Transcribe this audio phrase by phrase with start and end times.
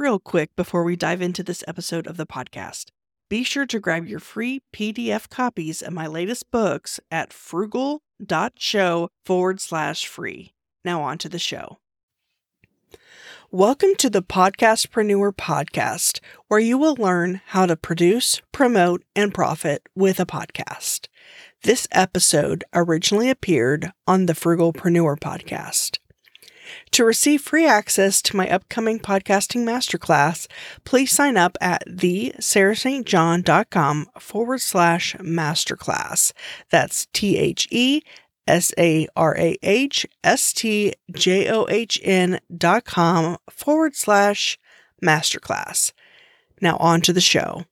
[0.00, 2.86] real quick before we dive into this episode of the podcast.
[3.28, 9.60] Be sure to grab your free PDF copies of my latest books at frugal.show forward
[9.60, 10.54] slash free.
[10.86, 11.78] Now, on to the show.
[13.52, 19.82] Welcome to the Podcastpreneur Podcast, where you will learn how to produce, promote, and profit
[19.94, 21.08] with a podcast.
[21.62, 25.98] This episode originally appeared on the Frugalpreneur Podcast.
[26.92, 30.46] To receive free access to my upcoming podcasting masterclass,
[30.84, 36.32] please sign up at thesarahstjohn.com forward slash masterclass.
[36.70, 38.00] That's T H E
[38.46, 44.58] S A R A H S T J O H N dot com forward slash
[45.02, 45.92] masterclass.
[46.60, 47.64] Now on to the show.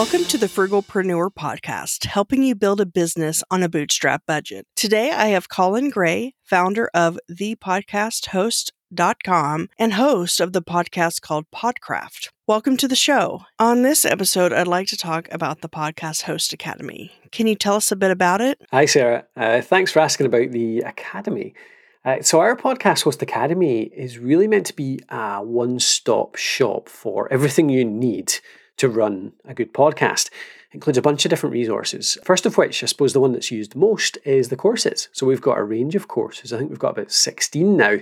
[0.00, 4.66] Welcome to the Frugalpreneur Podcast, helping you build a business on a bootstrap budget.
[4.74, 12.30] Today I have Colin Gray, founder of thepodcasthost.com and host of the podcast called Podcraft.
[12.46, 13.42] Welcome to the show.
[13.58, 17.12] On this episode, I'd like to talk about the Podcast Host Academy.
[17.30, 18.58] Can you tell us a bit about it?
[18.70, 19.26] Hi, Sarah.
[19.36, 21.52] Uh, thanks for asking about the Academy.
[22.06, 26.88] Uh, so, our Podcast Host Academy is really meant to be a one stop shop
[26.88, 28.32] for everything you need
[28.80, 30.26] to run a good podcast.
[30.70, 32.16] It includes a bunch of different resources.
[32.24, 35.08] First of which, I suppose the one that's used most is the courses.
[35.12, 36.50] So we've got a range of courses.
[36.52, 37.98] I think we've got about 16 now,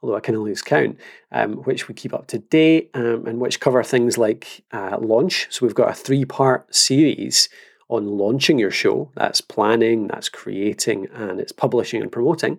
[0.00, 0.98] although I can lose count,
[1.32, 5.48] um, which we keep up to date um, and which cover things like uh, launch.
[5.50, 7.50] So we've got a three part series
[7.90, 9.10] on launching your show.
[9.16, 12.52] That's planning, that's creating, and it's publishing and promoting.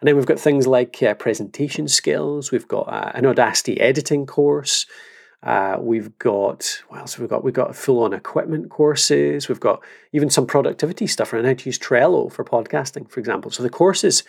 [0.00, 2.50] And then we've got things like uh, presentation skills.
[2.50, 4.86] We've got uh, an Audacity editing course.
[5.42, 7.18] Uh, we've got what else?
[7.18, 9.48] We've got we've got full on equipment courses.
[9.48, 13.50] We've got even some productivity stuff around how to use Trello for podcasting, for example.
[13.50, 14.22] So the courses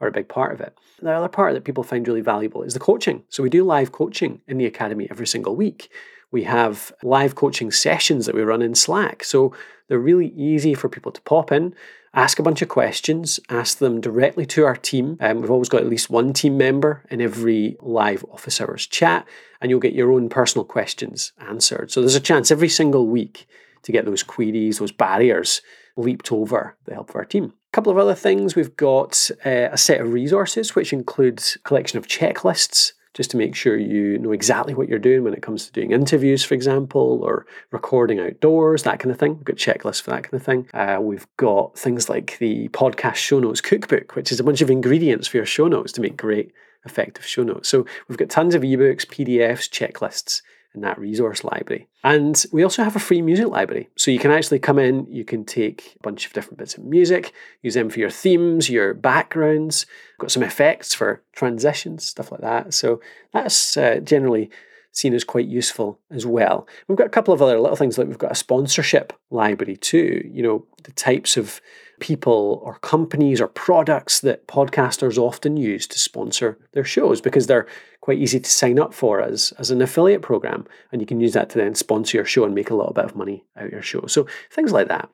[0.00, 0.76] are a big part of it.
[1.00, 3.22] The other part that people find really valuable is the coaching.
[3.28, 5.90] So we do live coaching in the academy every single week.
[6.32, 9.22] We have live coaching sessions that we run in Slack.
[9.24, 9.54] So
[9.88, 11.74] they're really easy for people to pop in
[12.16, 15.18] ask a bunch of questions, ask them directly to our team.
[15.20, 19.28] Um, we've always got at least one team member in every live office hours chat,
[19.60, 21.92] and you'll get your own personal questions answered.
[21.92, 23.46] So there's a chance every single week
[23.82, 25.60] to get those queries, those barriers
[25.96, 27.44] leaped over the help of our team.
[27.44, 31.58] A couple of other things we've got uh, a set of resources which includes a
[31.60, 35.40] collection of checklists just to make sure you know exactly what you're doing when it
[35.40, 39.36] comes to doing interviews, for example, or recording outdoors, that kind of thing.
[39.36, 40.68] We've got checklists for that kind of thing.
[40.74, 44.70] Uh, we've got things like the podcast show notes cookbook, which is a bunch of
[44.70, 46.52] ingredients for your show notes to make great,
[46.84, 47.70] effective show notes.
[47.70, 50.42] So we've got tons of ebooks, PDFs, checklists,
[50.76, 51.88] in that resource library.
[52.04, 53.88] And we also have a free music library.
[53.96, 56.84] So you can actually come in, you can take a bunch of different bits of
[56.84, 57.32] music,
[57.62, 59.86] use them for your themes, your backgrounds.
[60.20, 62.74] Got some effects for transitions, stuff like that.
[62.74, 63.00] So
[63.32, 64.50] that's uh, generally
[64.92, 66.66] seen as quite useful as well.
[66.86, 70.26] We've got a couple of other little things like we've got a sponsorship library too,
[70.32, 71.60] you know, the types of
[72.00, 77.66] people or companies or products that podcasters often use to sponsor their shows because they're
[78.00, 80.66] quite easy to sign up for as, as an affiliate program.
[80.92, 83.04] And you can use that to then sponsor your show and make a little bit
[83.04, 84.06] of money out of your show.
[84.06, 85.08] So things like that.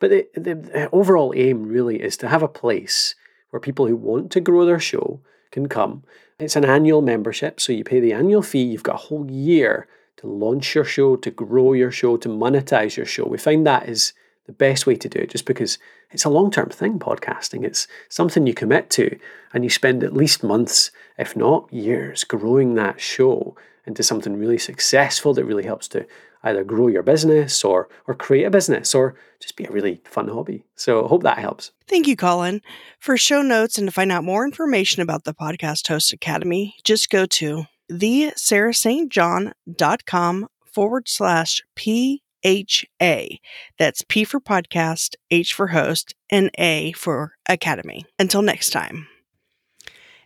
[0.00, 3.14] But the, the, the overall aim really is to have a place
[3.50, 6.02] where people who want to grow their show can come.
[6.38, 8.62] It's an annual membership, so you pay the annual fee.
[8.62, 12.96] You've got a whole year to launch your show, to grow your show, to monetize
[12.96, 13.26] your show.
[13.26, 14.12] We find that is
[14.52, 15.78] the best way to do it just because
[16.10, 17.64] it's a long term thing, podcasting.
[17.64, 19.18] It's something you commit to
[19.54, 24.58] and you spend at least months, if not years, growing that show into something really
[24.58, 26.06] successful that really helps to
[26.44, 30.28] either grow your business or or create a business or just be a really fun
[30.28, 30.64] hobby.
[30.76, 31.72] So I hope that helps.
[31.88, 32.60] Thank you, Colin.
[32.98, 37.10] For show notes and to find out more information about the Podcast Host Academy, just
[37.10, 43.38] go to thesarahstjohn.com forward slash P H A.
[43.78, 48.04] That's P for podcast, H for host, and A for academy.
[48.18, 49.06] Until next time.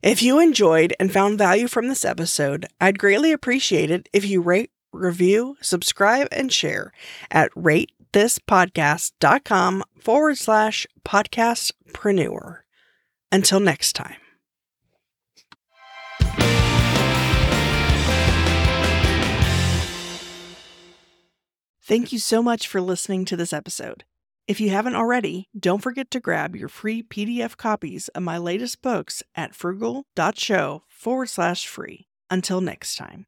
[0.02, 4.40] If you enjoyed and found value from this episode, I'd greatly appreciate it if you
[4.40, 6.92] rate, review, subscribe, and share
[7.30, 12.58] at ratethispodcast.com forward slash podcastpreneur.
[13.32, 14.16] Until next time.
[21.88, 24.02] Thank you so much for listening to this episode.
[24.48, 28.82] If you haven't already, don't forget to grab your free PDF copies of my latest
[28.82, 32.08] books at frugal.show forward slash free.
[32.28, 33.26] Until next time.